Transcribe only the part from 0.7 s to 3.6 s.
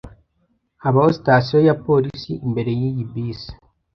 Habaho sitasiyo ya polisi imbere yiyi bisi.